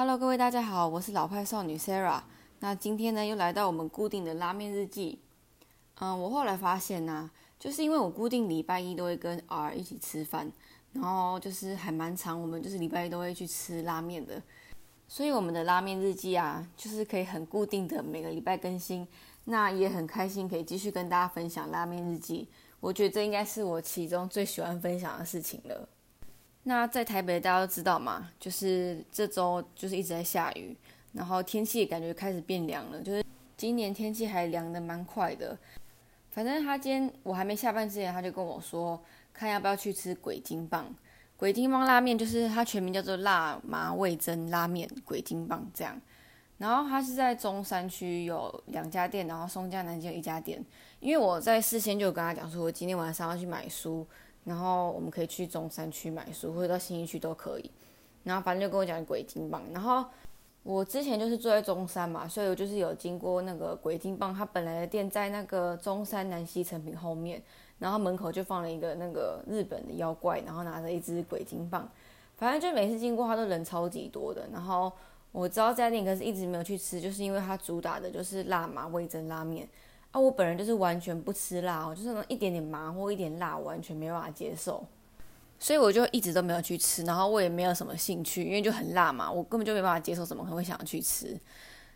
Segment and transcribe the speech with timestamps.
[0.00, 2.22] Hello，各位大家好，我是老派少女 Sarah。
[2.60, 5.18] 那今天呢，又来到我们固定的拉面日记。
[5.96, 7.28] 嗯，我后来发现呢，
[7.58, 10.52] 就是因为我固定礼拜一都会跟 R 一起吃饭，
[10.92, 14.40] 然后就是还蛮长，我们就是礼拜一都会去吃拉面的，
[15.08, 19.04] 所以我们的拉面日记啊，就是可以很固定的每个礼拜更新。
[19.46, 22.46] 那也很开心可以继续跟大家分享拉面日记，
[22.78, 25.88] 我觉得这应该是我其中最喜欢分享的事情了。
[26.68, 30.76] 那在台北，大家都知道嘛，就是这周就是一直在下雨，
[31.14, 33.24] 然后天气感觉开始变凉了，就是
[33.56, 35.56] 今年天气还凉的蛮快的。
[36.30, 39.02] 反正他今天我还没下班之前，他就跟我说，
[39.32, 40.94] 看要不要去吃鬼金棒。
[41.38, 45.98] 鬼金棒拉面就是它全名叫做辣麻味增拉面鬼金棒这样。
[46.58, 50.62] 然后它是在中山区有两家店，然后松江南京有一家店。
[51.00, 54.06] 因为我在事先就跟他讲说，我今天晚上要去买书。
[54.44, 57.70] 然后我们可以去中山区买书，或者到新一区都可以。
[58.24, 59.62] 然后反正就跟我讲鬼金棒。
[59.72, 60.04] 然后
[60.62, 67.42] 我之前就是住在中山嘛，所以我就是有经过那个鬼金棒，它本来的店在那个中山南西成品后面，
[67.78, 71.88] 然后门口就放了一个那个日本的妖怪，然后拿着一支鬼金棒。
[72.36, 74.46] 反正就每次经过它都人超级多的。
[74.52, 74.92] 然后
[75.32, 79.68] 我知道这家店，可是一直没有去吃，就是因为它主打的就是辣麻味增拉面。
[80.10, 84.82] 啊，我本人就是完全不吃辣哦，就是那一点点麻或一点辣，完全没办法接受，
[85.58, 91.38] 所以我就一直都没有去吃，然后我也没有什么兴趣，因为就很辣嘛，我根本就没办法接受，怎么可能会想要去吃？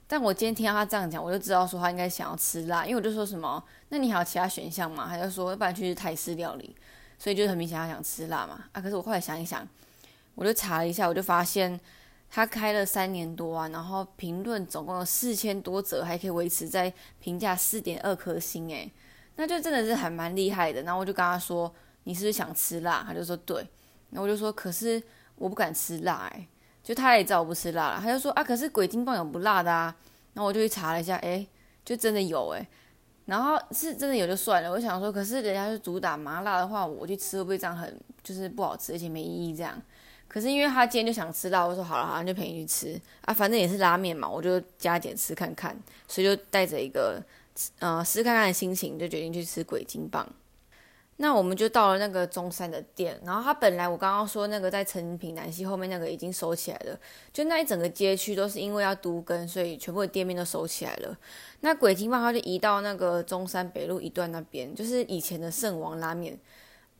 [0.07, 5.07] 但我今天听到他这样讲，我就知道说他应该想要吃辣，因为我就说什么，那你还有其他选项吗？
[5.09, 6.77] 他就说，要不然去泰式料理，
[7.19, 8.63] 所以就很明显他想吃辣嘛。
[8.73, 9.67] 啊，可是我后来想一想，
[10.35, 11.81] 我就查了一下，我就发现。
[12.35, 18.91] 他开了三年多啊，然后评论总共有四千多则，还可以维持在评价四点二颗星，诶，
[19.37, 20.81] 那就真的是还蛮厉害的。
[20.81, 21.71] 然后我就跟他说
[22.05, 23.59] ：“你是不是想吃辣？”他就说：“对。”
[24.09, 25.03] 然后我就说：“可是
[25.35, 26.49] 我不敢吃辣，诶，
[26.83, 28.01] 就他也知道我不吃辣了。
[28.01, 29.95] 他就说：“啊，可是鬼金棒有不辣的啊。”
[30.33, 31.47] 然后我就去查了一下，诶，
[31.85, 32.67] 就真的有，诶。
[33.27, 34.71] 然后是真的有就算了。
[34.71, 39.79] 我想说，可是人家是主打麻辣的话，我去吃会不会这样很就是不好吃，而且没意义这样？
[40.33, 45.79] 可是因为他今天就想吃辣，我说好了好了，就陪你去吃啊，反正也是拉面嘛，我就加点吃看看，
[46.09, 47.23] 所以就带着一个
[47.81, 50.27] 呃试看看的心情，就决定去吃鬼金棒。
[51.19, 56.98] 那我们就到了那个中山的店，然后他本来我刚刚说那个在成品南西后面那个已经收起来了，
[57.31, 61.15] 就那一整个街区都是因为要都更，所以全部的店面都收起来了。
[61.61, 66.37] 那鬼金棒他就移到那个中山北路一段那边，就是以前的圣王拉面，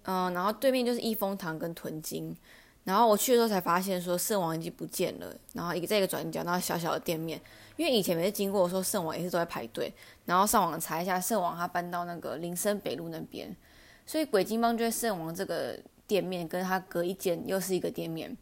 [0.03, 2.37] 嗯，然后对面就是益丰堂跟屯金。
[2.85, 5.33] 然后我去的时候才发现，说圣王已经不见了。
[5.53, 7.41] 然后一个在一个转角，然后小小的店面，
[7.77, 9.93] 因为以前每次经过，我说圣王也是都在排队。
[10.25, 13.55] 然后上网查一下，圣王他搬到那个林森北路那边，
[14.05, 15.79] 所以鬼金帮就在圣王这个
[16.09, 18.37] 店面，跟他隔一间又是一个店面。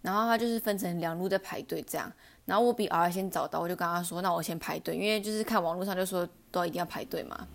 [0.00, 2.10] 然后他就是分成两路在排队这样。
[2.46, 7.46] 然后我比 R 先找到，我就跟他说，那我先排队，因为就是看网络上就说都一定要排队嘛。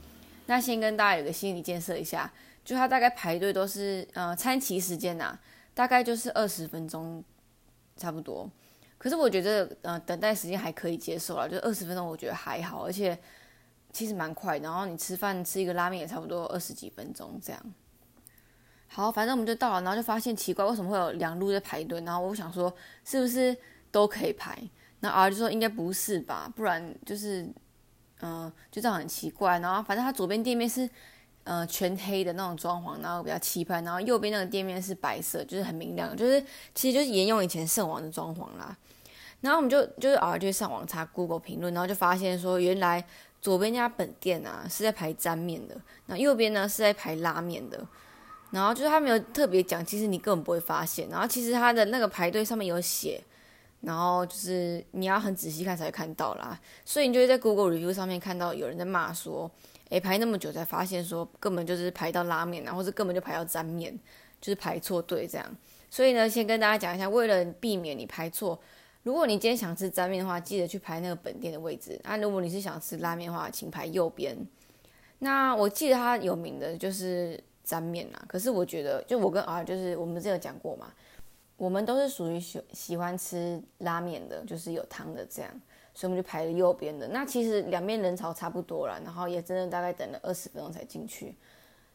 [0.45, 2.31] 那先跟大家有个心理建设一下，
[2.63, 5.37] 就他大概排队都是呃餐期时间呐。
[5.77, 7.23] 大概就是二十分钟，
[7.95, 8.49] 差不多。
[8.97, 13.15] 可是我觉得，呃，等待时间还可以接受了，就二十分钟，我觉得还好，而且
[13.93, 14.57] 其实蛮快。
[14.57, 17.61] 然后你吃饭吃一个拉面也差不多二十几分钟这样。
[18.87, 22.01] 好，反正我们就到了，然后就发现奇怪，为什么会有两路在排队？
[22.01, 22.73] 然后我想说，
[23.05, 23.55] 是不是
[23.91, 24.57] 都可以排？
[25.01, 27.47] 那 R 就说应该不是吧，不然就是，
[28.21, 29.59] 嗯，就这样很奇怪。
[29.59, 30.89] 然后反正他左边店面是。
[31.47, 36.43] 呃，全黑的那种装潢，然后比较气派，然后右边那个店面是白色，就是很明亮，就是
[36.75, 38.75] 其实就是沿用以前圣王的装潢啦。
[39.39, 43.01] 然后我们就就是偶尔就上网查 Google 评论，然后就发现说，原来
[43.41, 45.77] 左边家本店啊是在排沾面的，
[46.07, 47.79] 那右边呢是在排拉面的。
[48.51, 51.07] 然后就是他没有特别讲，其实你根本不会发现。
[51.07, 53.23] 然后其实他的那个排队上面有写，
[53.79, 56.59] 然后就是你要很仔细看才会看到啦。
[56.83, 59.49] 所以你就会在 Google Review 上面看到有人在骂说。
[59.89, 63.97] 诶，排那么久才发现说根本就是排到拉面，啊，或是根本就排到沾面，
[64.41, 65.55] 就是排错队这样。
[65.89, 68.59] 所以呢，先跟大家讲一下，为了避免你排错，
[69.03, 71.99] 如果你今天想吃沾面的话，记得去排那个本店的位置。
[72.03, 74.37] 那如果你是想吃拉面的话，请排右边。
[75.19, 80.91] 那我记得它有名的就是沾面啦，可是我觉得，就我跟 R 就是我们这个讲过嘛，
[81.55, 85.49] 我们都是属于喜喜欢吃拉面的，就是有汤的这样。
[85.97, 91.35] 所以我们就排了右边的，那其实两边人潮差不多了，然后也真的大概等了二十分钟才进去。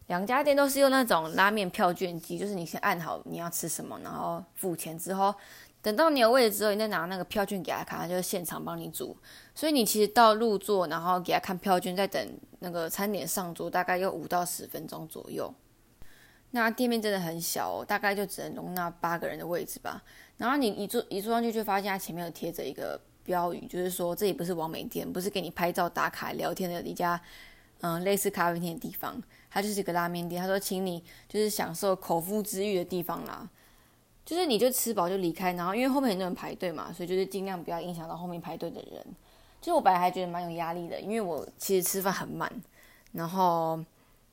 [0.08, 5.32] 两家店都是用那种拉面票券机，就是你先按好你要吃什么，然后付钱之后，
[5.80, 9.16] 等到你有位置之后，你再拿那个票券给他看，他就现场帮你煮。
[9.54, 12.20] 所以你其实到入座，然后给他看票券，再等
[12.58, 15.54] 那个餐点上桌，大概要五到十分钟左右。
[16.50, 20.02] 那店面真的很小，大概就只能容纳八个人的位置吧。
[20.38, 27.20] 然后你一坐一坐上去，就发现它前面有贴着一个标语，就是说这里不是完美店，不是给你拍照打卡聊天的一家，
[27.80, 29.20] 嗯，类似咖啡店的地方，
[29.50, 30.40] 它就是一个拉面店。
[30.40, 33.48] 他说，请你就是享受口腹之欲的地方啦，
[34.24, 35.52] 就是你就吃饱就离开。
[35.52, 39.04] 然后因为后面很多人排队嘛，所以就是尽量不要影响到后面排队的人。
[39.60, 42.50] 其实我本来还觉得蛮有压力的，因为我其实吃饭很慢，
[43.12, 43.82] 然后。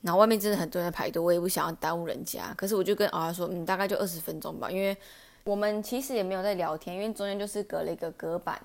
[0.02, 2.54] 然后外面真的很多人排队，我也不想要耽误人家。
[2.56, 4.96] 可是我就跟儿说，嗯，大概就二十分钟吧，因为
[5.44, 8.62] 我们其实也没有在聊天，因为中间就是隔了一个隔板，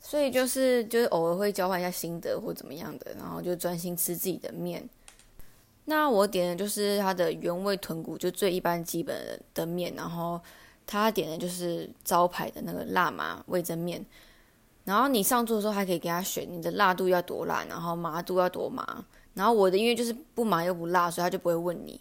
[0.00, 4.88] 所以就是就是偶尔会交换一下心得或怎么样的，然后就专心吃自己的面。
[5.84, 10.40] 那我点的就是它的原味豚骨，就最一般基本的面，然后
[10.86, 14.04] 他点的就是招牌的那个辣麻味增面。
[14.84, 19.04] 然后你上桌的时候还可以给他选你的辣度要多辣，然后麻度要多麻。
[19.34, 22.00] 然后我的因为就是不麻又不辣，所以他就不会问你。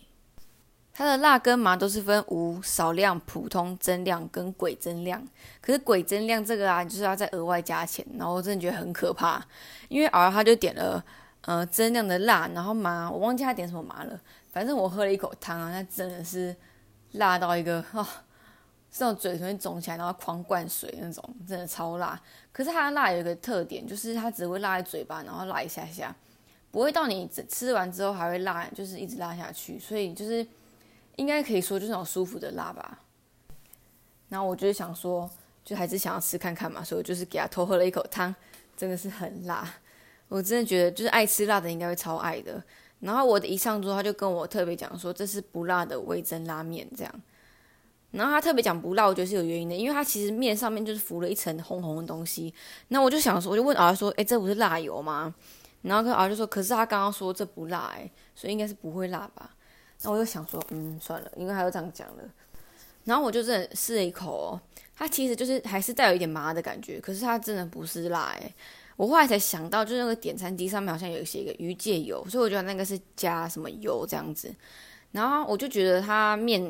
[0.98, 5.24] 它的辣跟麻都是分无、少量、普通、增量跟鬼增量。
[5.62, 8.04] 可是鬼增量这个啊，就是要再额外加钱。
[8.18, 9.40] 然后我真的觉得很可怕，
[9.90, 11.04] 因为儿他就点了
[11.42, 14.20] 呃增量的辣，然后麻我忘记他点什么麻了。
[14.52, 16.56] 反正我喝了一口汤啊，那真的是
[17.12, 18.26] 辣到一个啊，
[18.92, 22.20] 这种嘴唇肿起来，然后狂灌水那种，真的超辣。
[22.52, 26.16] 可是它的辣有一个特点，就是它只会辣在嘴巴，然后辣一下下。
[26.72, 30.46] 不会到你吃完之后还会辣，就是一直辣下去，所以就是
[31.18, 33.00] 应该可以说就是那种舒服的辣吧。
[34.30, 35.30] 然后我就是想说，
[35.64, 38.34] 就还是想要吃看看嘛，所以我就是给他偷喝了一口汤，
[38.75, 39.72] 真的是很辣。
[40.30, 42.64] 我真的觉得就是爱吃辣的应该会超爱的。
[43.00, 47.22] 然后我的一上桌，他就跟我特别讲说这是不辣的味增拉面这样。
[48.12, 52.54] 然后他特别讲不辣，我觉得是有原因的，因为他其实面上面就是浮了一层红红的东西。
[52.88, 55.34] 那我就想说，我就问儿子说，哎，这不是辣油吗？
[55.84, 59.56] 然后跟儿就说，可是他刚刚说这不辣哎，所以应该是不会辣吧？
[60.04, 62.24] 那我又想说，嗯，算了，因为他都这样讲了。
[63.06, 64.62] 然后我就真的试了一口哦，
[64.96, 68.54] 它其实就是还是带有一点麻的感觉，可是它真的不是辣哎。
[68.96, 74.54] 我后来才想到，就是那个点餐机上面好像有写一个鱼介油，所以我觉得那个是加什么油这样子。
[75.12, 76.62] 然后我就觉得它面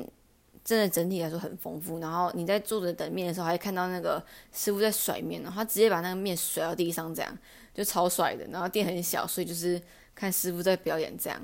[0.64, 2.00] 真的整体来说很丰富。
[2.00, 7.38] 然后你在坐着等面的时候，还看到那个师傅在甩面，然后他直接把那个面甩到地上这样。
[7.74, 9.80] 就超帅的，然后店很小，所以就是
[10.16, 11.40] 看师傅在表演这样。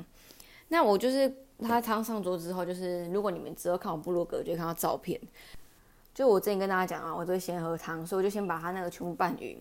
[0.70, 1.32] 那我就是
[1.64, 5.20] 他汤上桌之后，就是如果你们之后看我部落格，就看到照片。
[6.14, 9.58] 就我之前跟大家讲啊，我都会先喝汤，所以我就先把它那个全部拌匀。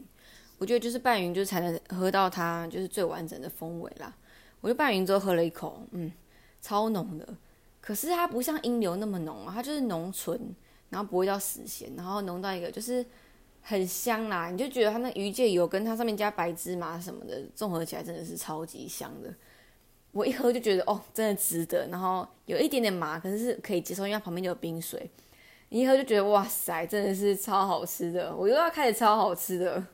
[0.58, 4.14] 我觉得就是拌匀，就才能喝到它就是最完整的风味啦。
[4.60, 6.12] 我就拌匀之后喝了一口，嗯，
[6.60, 7.26] 超浓的。
[7.80, 10.38] 可是它不像英流那么浓啊，它就是浓醇，
[10.90, 13.04] 然后不会到死咸，然后浓到一个就是。
[13.64, 19.32] 很香啦，你就觉得它那鱼介油跟它上面加白芝麻什么的，综合起来真的是超级香的。
[20.12, 21.86] 我一喝就觉得哦，真的值得。
[21.88, 25.10] 然后有一点点麻，可是是可以接受，因为它旁边就有冰水。
[25.70, 28.34] 你一喝就觉得哇塞，真的是超好吃的。
[28.36, 29.84] 我又要开始超好吃的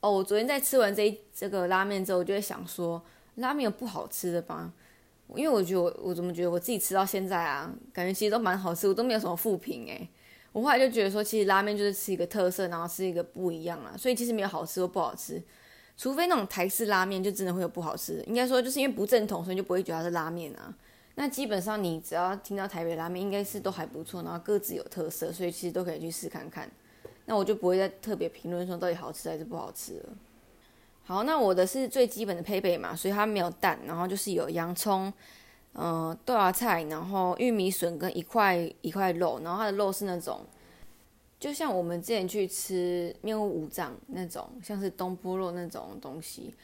[0.00, 0.10] 哦。
[0.10, 3.02] 我昨天在吃完这一这个拉面之后，我就会想说，
[3.34, 4.72] 拉面有不好吃的吧？
[5.34, 10.08] 因为我觉得我我怎么觉得我自己吃到现在啊，感觉其实都蛮好吃，我都没有什么负评诶。
[10.52, 15.42] 我后来就觉得说，其实拉面就是吃一个特色，然后吃一个不一样啊，所以其实没有好吃或不好吃，
[16.02, 18.20] 除非那种台式拉面就真的会有不好吃。
[18.26, 20.74] 应该说就是因为不正统，所以就不会觉得它是拉面啊。
[21.14, 26.68] 那基本上你只要听到台北拉面，应该是都还不错，然后各自有特色，所以其实都可以去试看看。
[27.26, 30.08] 那我就不会再特别评论说到底好吃还是不好吃了。
[31.04, 35.12] 好，那我的是最基本的配备嘛，所以它没有蛋，然后就是有洋葱。
[35.74, 40.44] 嗯，豆芽菜，然后玉米笋跟一块一块肉，然后它的肉是那种，
[41.42, 46.54] 就像我们之前去吃面屋五脏那种，像是东坡肉那种东西，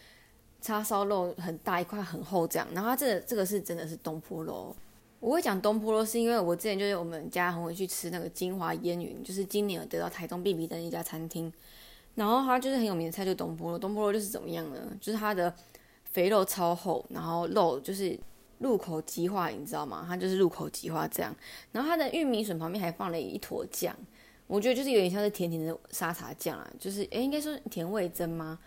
[0.60, 4.72] 叉烧肉很大一块很厚这样，然后它这个这个是真的是东坡肉。
[5.18, 11.52] 我会讲东坡肉是因为我之前就是我们家很会去吃那个金华烟云，就是今年有得到台中必比登一家餐厅，
[12.14, 14.76] 然后它就是很有名的菜就东坡肉，东坡肉就是怎么样呢？
[15.00, 15.52] 就是它的
[16.04, 18.16] 肥肉超厚，然后肉就是。
[18.60, 20.04] 入口即化，你知道吗？
[20.08, 21.32] 它就是入口即化这样。
[21.70, 23.94] 然后它的玉米笋旁边还放了一坨酱，
[24.48, 28.58] 我觉得就是有点像是甜甜的沙茶酱啊，就是诶，应该说甜味噌吗？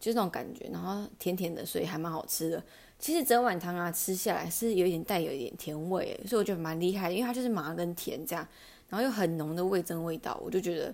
[0.00, 0.68] 就是那种感觉。
[0.72, 2.60] 然后甜甜的，所以还蛮好吃的。
[2.98, 8.48] 其实整碗汤啊吃下来是有一点带有一点甜味，所以我觉得蛮厉害，因为它就是麻跟甜这样，
[8.88, 10.92] 然后又很浓的味噌味道，我就觉得，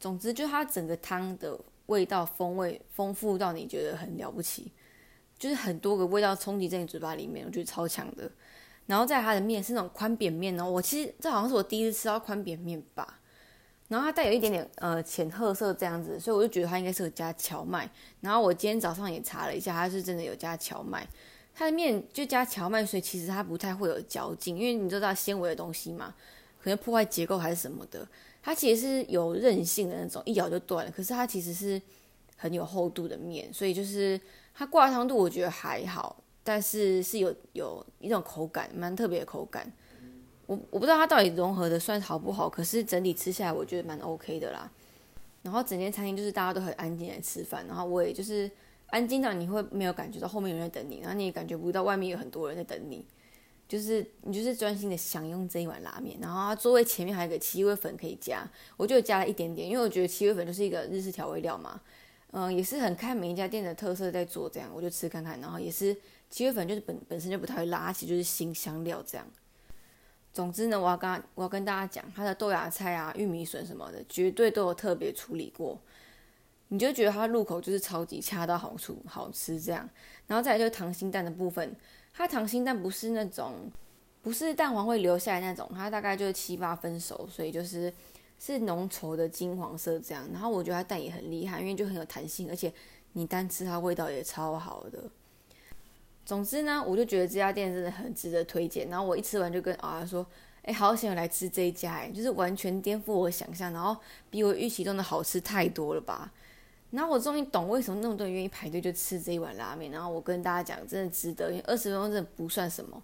[0.00, 4.72] 总之就它整个汤的味道风味丰富到你觉得很了不起。
[5.36, 8.30] 就是很多个味道冲击在你嘴巴里面，我觉得超强的。
[8.86, 13.20] 然后在它的面是那种宽扁面哦，我其实这好像是我第一次吃到宽扁面吧。
[13.94, 17.88] 然后它带有一点点呃浅褐色这样子，所以我就觉得它应该是有加荞麦。
[18.20, 21.06] 然后我今天早上也查了一下，它是真的有加荞麦。
[21.54, 26.12] 它的面就加荞麦所以，其实它不太会有嚼劲，因为你知道纤维的东西嘛，
[26.60, 28.04] 可能破坏结构还是什么的。
[28.42, 30.90] 它其实是有韧性的那种，一咬就断了。
[30.90, 31.80] 可是它其实是
[32.36, 34.20] 很有厚度的面，所以就是
[34.52, 39.72] 它挂汤度我觉得还好，但是是有有一种口感，蛮特别的口感。
[40.46, 44.70] 我我不知道它到底融合的算好不好，可是整体吃下来我觉得蛮 OK 的啦。
[45.42, 48.50] 然后整间餐厅就是大家都很安静来吃饭，然后我也就是
[48.86, 53.06] 安静到你会没有感觉到后面有人在等你，然后你也感觉不到外面有很多人在等你。
[53.66, 58.46] 就是你就是专心的享用这一碗拉面，然后它座位前面还有个七味粉可以加，
[58.76, 61.80] 我就加了一点点，因为我觉得七味粉就是一个日式调味料嘛，
[62.32, 65.96] 嗯，也是很看每一家店的特色在做这样，我就吃看看，然后也是
[66.28, 69.26] 七味粉就是本本身就不太会辣，其实就是新香料这样。
[70.34, 75.80] 总之呢，我要跟我要跟大家讲，它的豆芽菜啊、玉米笋什么的，绝对都有特别处理过，
[76.68, 79.88] 你就觉得它入口就是超级恰到好处，好吃这样。
[80.26, 81.74] 然后再来就是溏心蛋的部分。
[82.12, 83.70] 它溏心蛋不是那种，
[84.22, 87.92] 不是蛋黄会留下来那种，它大概就是七八分熟，所以就是
[88.40, 90.28] 是浓稠的金黄色这样。
[90.32, 92.72] 然后我觉得它蛋也很厉害，因为就很有弹性，而且
[93.12, 94.98] 你单吃它味道也超好的。
[96.24, 98.88] 总之呢，我就觉得这家店真的很值得推荐。
[98.88, 100.26] 然后我一吃完就跟啊说，
[100.62, 103.96] 哎，好想来吃这一家，哎，就是完全颠覆我想象，然后
[104.30, 106.32] 比我预期中的好吃太多了吧。
[106.90, 109.90] 然后我终于懂为什么那么多人愿意排队就吃这一碗拉面。
[109.90, 113.02] 然后我跟大家讲，真的值得，因为二十分钟真的不算什么，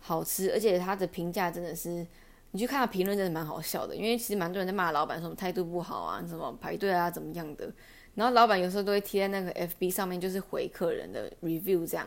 [0.00, 2.06] 好吃，而且它的评价真的是，
[2.50, 3.94] 你去看他评论真的蛮好笑的。
[3.94, 7.72] 因为其实蛮多人在骂老板，说态度不好啊，什么排队啊怎么样的。
[8.14, 12.06] 然后老板有时候都会贴在那个 FB 上面，就是回客人的 review，这样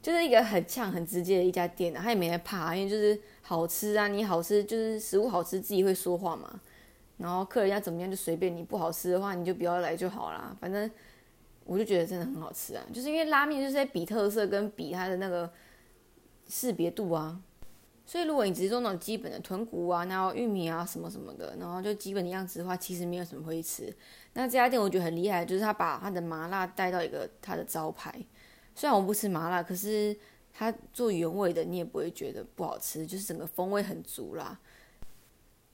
[0.00, 2.00] 就是一个很呛、很直接的一家店啊。
[2.02, 6.60] 他也没在怕，因为就是好吃啊，你好吃就是食物好吃，自己会说话嘛。
[7.16, 10.56] 然后客人要怎么样就随便你，不好吃的话你就不要来就好啦。
[10.60, 10.88] 反正
[11.64, 15.50] 我就觉得真的很好吃啊，就是因为拉面就是在比特色跟比它的那个
[16.48, 17.40] 识别度啊。
[18.06, 23.94] 所以如果你只是做那种基本的豚骨啊，然后玉米啊什么什么的，然后就基本的样子的话，其实没有什么会吃。
[24.32, 28.14] 那这家店我觉得很厉害，就是他把他的麻辣带到一个他的招牌。
[28.78, 30.16] 虽然我不吃麻辣，可是
[30.54, 34.56] 它做原味的你也不会觉得不好吃，就是整个风味很足啦。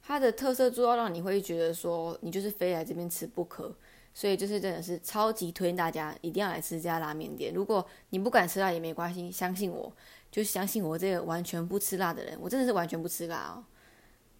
[0.02, 3.70] 它的特色做到让你会觉得说你就是非来这边吃不可，
[4.14, 7.52] 所以就是真的是超级推荐大家一定要来吃这家拉面店。
[7.52, 9.92] 如果你不敢吃辣也没关系，相信我，
[10.30, 13.62] 就相信我这个完全不吃辣的人，我真的是完全不吃辣哦，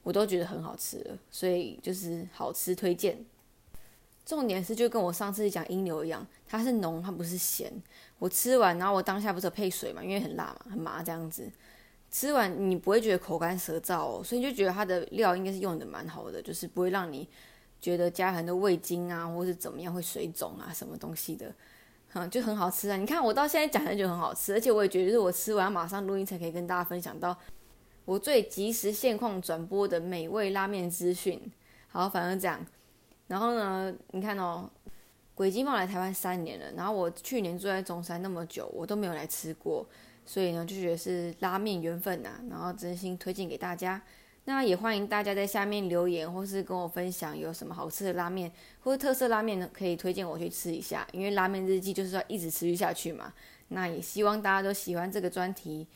[0.02, 3.22] 我都觉得很好吃了，所以就是好吃推荐。
[4.24, 7.72] 重点是就跟我上次讲阴牛一样，它是浓，它不是咸。
[8.18, 11.50] 我吃完然后我当下不是配水嘛，因为很辣嘛，很麻这样子。
[12.10, 17.28] 吃完你不会觉得口干舌燥哦，所以就觉得它的料应该是用的蛮好的，就是不会让你
[17.80, 21.52] 觉得加很多味精啊，或是怎么样会水肿啊什么东西的，
[22.12, 22.96] 哈，就很好吃啊！
[22.96, 27.36] 你看我到现在讲的就很好吃，而且我也觉得是我吃完马上录音才可以跟大家分享到
[28.04, 31.40] 我最及时现况转播的美味拉面资讯。
[31.88, 32.64] 好，反正这样，
[33.26, 34.70] 然后呢，你看哦，
[35.34, 39.86] 鬼金茂来台湾三年了，然后我去年住在中山那么久，我都没有来吃过。
[40.26, 44.00] 所以呢，就觉得是拉面缘分呐，然后真心推荐给大家。
[44.46, 48.50] 那也欢迎大家在下面留言，或是跟我分享有什么好吃的拉面
[48.80, 51.06] 或者特色拉面呢，可以推荐我去吃一下。
[51.12, 53.32] 因为拉面日记就是要一直持续下去嘛。
[53.68, 55.86] 那也希望大家都喜欢这个专题。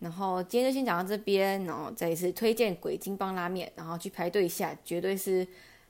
[0.00, 5.46] 然后今天就先讲到这边，然后再一次推荐鬼金帮拉面，然后去排队一下，绝对是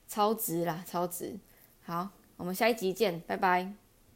[0.07, 1.39] 超值啦，超值。
[1.83, 3.84] 好，我们下一集见，拜拜。